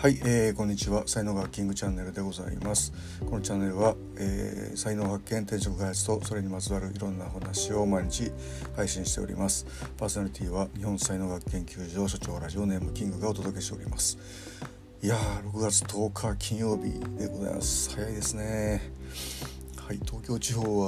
[0.00, 1.02] はい、えー、こんにちは。
[1.06, 2.92] 才能学キングチャンネルでございます。
[3.28, 8.30] このチャンネルは、えー、才能発見転職開発とそれにまつわるいろんな話を毎日
[8.76, 9.66] 配信しております。
[9.96, 14.16] パーソナリティは日本才能学研究所所長ラジオネームキングがお届けしております。
[15.02, 17.92] いやー6月10日金曜日でございます。
[17.92, 18.92] 早いですね。
[19.84, 20.78] はい東京地方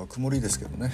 [0.00, 0.90] は曇りですけどね。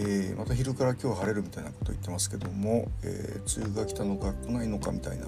[0.00, 5.26] えー、また昼から今日晴れるみたいなこと言ってますけども、えー、梅雨が来たのか来ないのかみたいな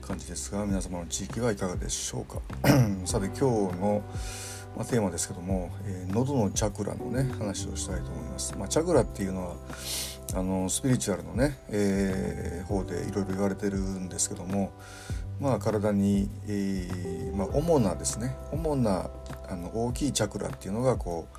[0.00, 2.40] 感じですが皆様の地域はいかがでしょうか？
[3.04, 4.02] さて今日の、
[4.76, 8.54] まあ、テーマですけども、えー、喉のチャクラのね話をしたいと思います。
[8.56, 9.56] まあ、チャクラっていうのは
[10.34, 14.72] あのスピリチュアルのね、えー、方でいろいろ言われてるんですけども
[15.40, 19.10] まあ体に、えーまあ、主なですね主な
[19.48, 21.38] あの大きいチャクラっていうのがこう、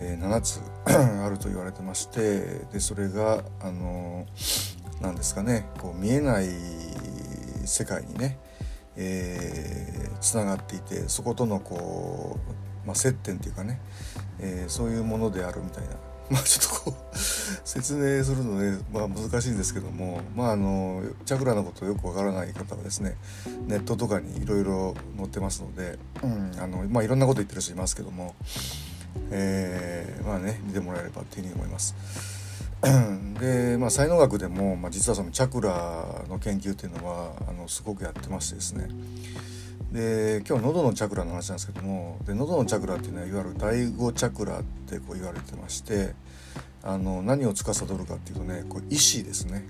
[0.00, 4.26] えー、7つ あると言われてましてでそれがあの
[5.00, 6.48] 何ですかねこう見えない
[7.64, 8.38] 世界にね
[8.96, 12.38] えー、がっていてそことのこ
[12.84, 13.80] う、まあ、接点というかね、
[14.38, 15.90] えー、そういうものであるみたいな。
[16.30, 17.01] まあちょっとこう
[17.64, 23.16] 説明するのね、まあ、難しいんですけどもまああのチャクラのことよくわからない方はですね
[23.66, 28.34] ネットとかにいろいろ載ってますので、うんあのまあ、いろんなこと言ってる人いますけども、
[29.30, 31.94] えー、まあね見てもらえればっていうふうに思います。
[33.38, 38.88] で、まあ、才能学でも、まあ、実はそのチャクラの研究っていうのはあのすごくやってましてですね
[39.92, 46.14] で今日喉のチャクラの話なんですけどもで喉のチャクラっていうのはいわゆる第5チャクラってこう言われてまして
[46.82, 49.64] あの何を司るかっていうとねこう意志ですね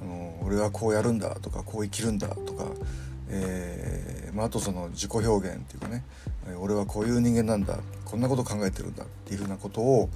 [0.00, 2.64] あの俺はこうやるんだとかこう生きるんだとか、
[3.28, 6.04] えーまあ、あとその自己表現っていうかね
[6.60, 10.08] 俺はこういう人間なんだこんなこと考えてるんだっていうふうなことを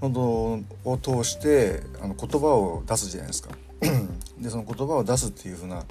[0.00, 3.50] 喉を通してあの言葉を出すじゃないですか。
[4.40, 5.84] でその言葉を出すっていうふうな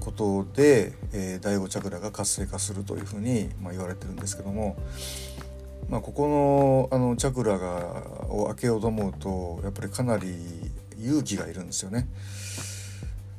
[0.00, 4.76] ことで、えー、第5チャクラが活性化するというふうに、まあ、言われてるんですけども、
[5.88, 8.02] まあ、ここのあのチャクラが
[8.42, 10.34] を開けようと思うとやっぱりかなり
[10.98, 12.08] 勇気がいるんですよね。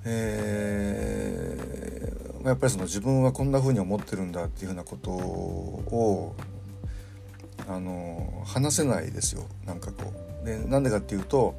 [0.06, 6.36] えー、やっぱりその自分はこんな風に思ってるんだっていうふうなことを
[7.68, 10.14] あの話せないですよなんかこ
[10.44, 10.46] う。
[10.46, 11.56] でなんでかっていうと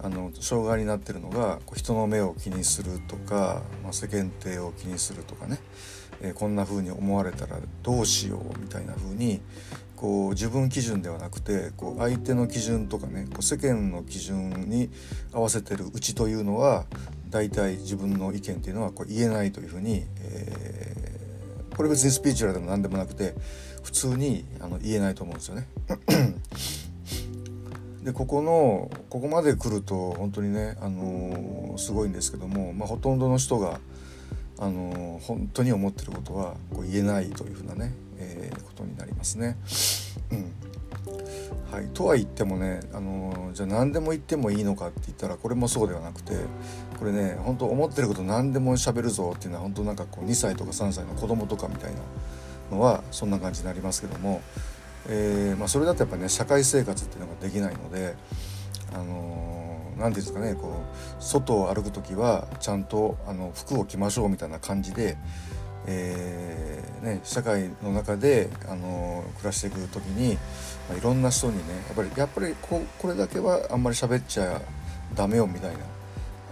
[0.00, 5.58] あの障害になってるのがこう人の目を気にするとか、まあ、世間体を気にするとかね、
[6.22, 9.40] えー、こんな風に思われたらどうしようみたいな風に
[9.96, 14.90] こう自分基準ではなくてこう相手の基準とかねこう世間の基準に
[15.32, 16.86] 合わせてるうちというのは
[17.30, 23.34] 大体自分の意見っていうのはこう言えないというふうに、えー、これ別にスピーチュアルでも何でもなくて
[23.82, 25.66] 普通にあの言えないと思うんですよね。
[28.04, 33.80] でここのここまで来ると本当にね、あのー、すごいんですけども、まあ、ほとんどの人が、
[34.58, 39.56] あの、本当に思ってることはこう言えないというふうなね、えー、ことになりますね。
[40.32, 40.52] うん
[41.70, 46.32] はい、とは言ってもね、あのじゃあ何でも言ってもいいのかって言ったらこれもそうではなくて
[46.98, 52.00] これね本当思ってること何でも喋るぞっていうのは本当なんかこう2歳とか3歳の子供とかみたいな
[52.70, 54.40] のはそんな感じになりますけども、
[55.08, 58.14] えーまあ、それだとやっぱね社会生活っていうのができないので
[58.94, 59.57] あの
[59.98, 60.82] 何ですかねこ
[61.20, 65.16] う外を歩く時はちゃんとあの服を着ましょうみたいな感じで、
[65.86, 70.34] えーね、社会の中であの暮らしていく時に、
[70.88, 74.60] まあ、いろんな人にねやっぱりやっぱりここれだけはあんまり喋っちゃ
[75.14, 75.78] ダメよみたいな、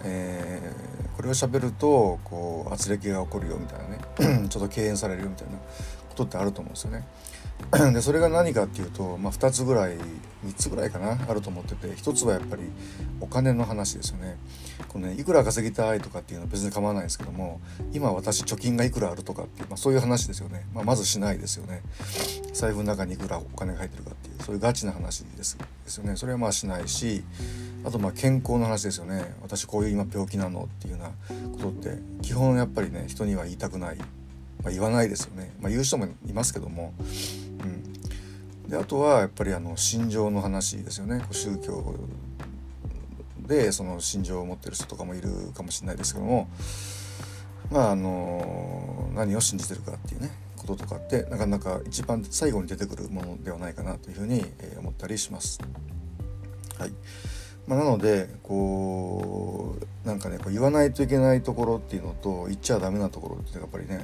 [0.05, 7.05] えー、これを喋るとこう圧力が起こるよみたいなね ちょっと敬遠されるよみたいなことってあると思うんですよね。
[7.93, 12.63] でそれが何かっていうと、まあ、2つぐらい3つぐらいかなあると思ってて1つはやっぱり
[13.21, 14.37] お金の話ですよね。
[14.89, 17.61] このねいくら稼ぎたいとかっていうのは別に構わないですけども
[17.93, 21.83] 今私貯金がいくらあるとかっていう、まあ、そういう話ですよね、まあ、まずしないですよね。
[22.53, 26.17] 財布の中にいくらお金が入ってるかっていうそういうガチな話ですですよね。
[26.17, 27.25] それはまあしないし
[27.85, 29.35] あとまあ健康の話ですよね。
[29.43, 34.05] 私こういう今病気なのっていうようなことって基本やっぱりね人には言いたくない、ま
[34.67, 36.95] あ、言わないですよね、まあ、言う人もいますけども、
[38.69, 41.23] であとはやっぱりあの心情の話ですよね。
[41.31, 41.95] 宗教
[43.47, 46.49] でその心情を持ってる人とかもいるかもしれないですけども。
[47.71, 54.45] まああの何を信じてるかっていうねこととかってなかなか一番最後に出てくるものではないかなというふうに、
[54.79, 55.61] 思ったりします。
[56.79, 56.93] はい。
[57.67, 64.03] まあ、なのでこうなんかねこう言わないといけないところっていうのと言っちゃダメなところってやっぱりね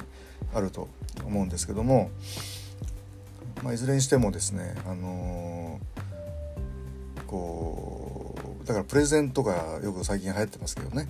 [0.53, 0.89] あると
[1.25, 2.11] 思うんですけども、
[3.63, 11.07] まあ、いずれにしてもですねあのー、こうだからプレゼントがよく最近流行ってますけどね、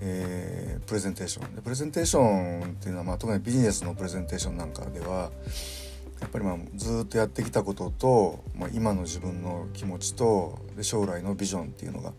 [0.00, 1.54] えー、プレゼンテーション。
[1.54, 5.30] でプレゼンテーションっていうのは、まあ、特にビジネスのプレゼンテーションなんかでは
[6.20, 12.12] やっぱりまあずっとやってきたことと、まあ、今の自分の気持ちとで将来のビジョンっていうのが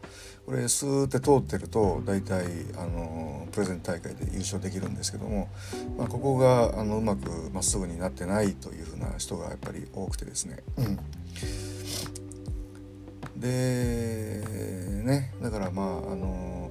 [0.46, 2.46] これスーって通ってると大体
[2.78, 5.50] あのプレゼン大会で優勝できるんですけども、
[5.98, 10.58] まあ、ここがあのうまくまっすぐになってないというふうな人がやっぱり多くてですね。
[10.78, 11.00] うん
[13.40, 14.42] で
[15.04, 16.70] ねだからまああの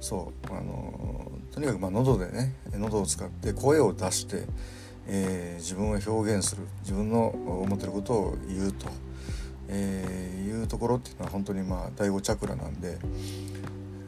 [0.00, 4.46] そうあのとにかくまあ喉でね喉を使って声を出して、
[5.06, 8.86] えー、自分を表現する自分の思ってることを言うと、
[9.68, 12.98] えー、いうところっていうのは本当にまあ第五チャクラなんで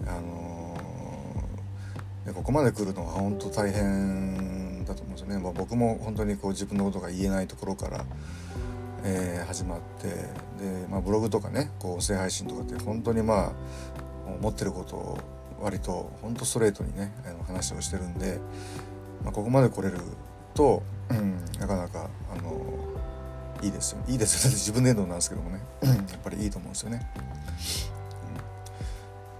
[0.06, 8.04] あのー、ここまで来るのは本当大変だと思うんですよね、まあ、僕も本当にこう自分のことが言えないところから
[9.04, 13.52] えー、始まってで、まあ、ブログとかねこう音声配信とかって本当にまあ
[14.40, 15.18] 思ってることを
[15.60, 18.38] 割と本当ストレートにねあの話をしてるんで、
[19.24, 19.98] まあ、ここまで来れる
[20.54, 22.52] と、うん、なかなかあの
[23.62, 23.98] いいですよ。
[24.08, 24.50] いいですよ。
[24.50, 25.60] っ て自分で言うのなんですけどもね。
[25.82, 27.06] やっぱりいいと思うんですよね。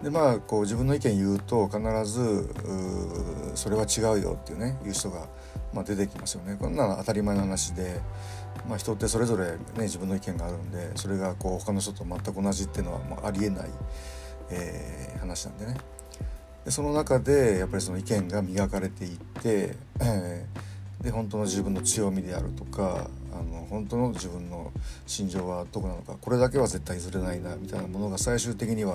[0.03, 2.49] でまあこう自分の意見言うと必ず
[3.55, 5.29] それは違うよっていうね言う人が、
[5.73, 6.57] まあ、出てきますよね。
[6.61, 8.01] こんなの当たり前の話で、
[8.69, 13.71] まあ、人ってそれぞれ、ね、自分の意見があるんでそれがこう他の人と全く同じっていうのはまあありえない、
[14.51, 15.77] えー、話なんでね。
[16.65, 20.72] でその中でやっぱりその意見が磨かれていって、えー、
[21.03, 24.71] で本当の自分の強みであるとかあの本当の自分の
[25.07, 28.95] 心情はどこなのかこれだけは絶対譲れないなみたいなものが最終的には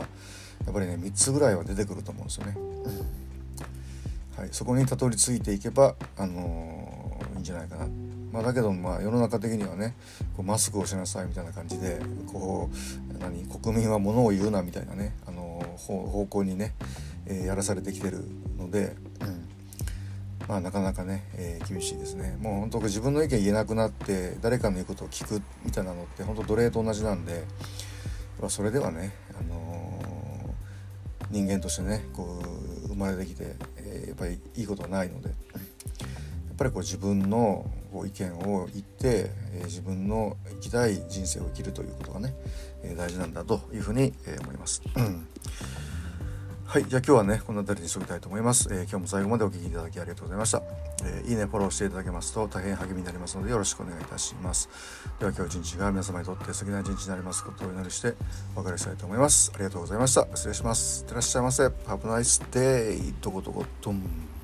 [0.66, 2.56] やっぱりね3つぐらいは出てくると思うんですよね。
[4.38, 7.88] はい、そこにたどり着いていけば、あのー、いいんじゃないかな。
[8.32, 9.96] まあ、だけどまあ世の中的にはね
[10.36, 12.00] こうマスクをしなさいみたいな感じで
[12.32, 16.76] こう何国民は物を言うなみたいなね、あのー、方向にね、
[17.26, 18.24] えー、やらされてきてる
[18.60, 19.47] ので、うん、
[20.48, 27.44] まあなかなかね、えー、厳しいですねもう本当自分の意見言えなくなって誰かの言うことを聞くみたいなのって本当奴隷と同じなんで、
[28.42, 30.56] ま、それではね、あの
[31.30, 32.42] 人間としてねこ
[32.86, 35.36] う生まれてきて、えー、やっぱりいいことはないのでやっ
[36.58, 42.34] ぱりこう自分のこう意見を言って、え、自分の生きたい人生を生きるということがね、
[42.84, 44.82] え、大事なんだというふうに、え思います。
[46.68, 46.86] はい。
[46.86, 48.68] じゃあ今日はね、この辺りにしときたいと思います。
[48.70, 50.62] えー、今日も最後までお聴きいただきありがとうございました。
[51.06, 54.68] えー、いいね、フォローしていただけますと大変励みになりますのでよろしくお願いいたします。
[55.18, 58.16] では今日一日が皆様にとって素敵な一日になりますことをお祈りして
[58.54, 59.50] お別れしたいと思います。
[59.56, 60.28] ありがとうございました。
[60.36, 61.04] 失礼します。
[61.04, 61.64] いってらっしゃいませ。
[61.64, 63.14] Have a nice day.
[63.22, 64.37] どこどこどん。